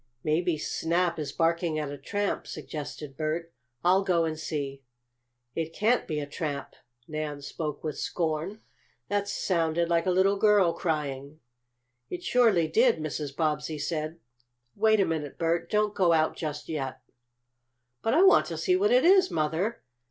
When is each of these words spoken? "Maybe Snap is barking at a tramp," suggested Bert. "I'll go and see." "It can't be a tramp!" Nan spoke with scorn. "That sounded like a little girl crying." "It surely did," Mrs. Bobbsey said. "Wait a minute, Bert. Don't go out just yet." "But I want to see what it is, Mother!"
"Maybe 0.23 0.57
Snap 0.57 1.19
is 1.19 1.31
barking 1.31 1.77
at 1.77 1.91
a 1.91 1.97
tramp," 1.99 2.47
suggested 2.47 3.15
Bert. 3.15 3.53
"I'll 3.83 4.03
go 4.03 4.25
and 4.25 4.35
see." 4.39 4.81
"It 5.53 5.73
can't 5.75 6.07
be 6.07 6.19
a 6.19 6.25
tramp!" 6.25 6.73
Nan 7.07 7.43
spoke 7.43 7.83
with 7.83 7.99
scorn. 7.99 8.61
"That 9.09 9.27
sounded 9.27 9.89
like 9.89 10.07
a 10.07 10.09
little 10.09 10.37
girl 10.37 10.73
crying." 10.73 11.39
"It 12.09 12.23
surely 12.23 12.67
did," 12.67 12.97
Mrs. 12.97 13.35
Bobbsey 13.35 13.77
said. 13.77 14.17
"Wait 14.75 14.99
a 14.99 15.05
minute, 15.05 15.37
Bert. 15.37 15.69
Don't 15.69 15.93
go 15.93 16.13
out 16.13 16.35
just 16.35 16.67
yet." 16.67 17.01
"But 18.01 18.15
I 18.15 18.23
want 18.23 18.47
to 18.47 18.57
see 18.57 18.75
what 18.75 18.89
it 18.89 19.05
is, 19.05 19.29
Mother!" 19.29 19.83